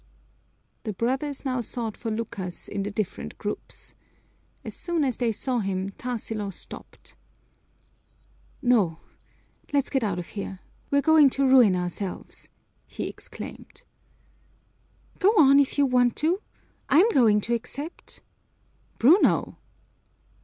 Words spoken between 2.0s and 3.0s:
Lucas in the